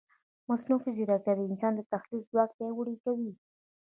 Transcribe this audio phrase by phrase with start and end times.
[0.49, 3.31] مصنوعي ځیرکتیا د انسان د تحلیل ځواک پیاوړی کوي.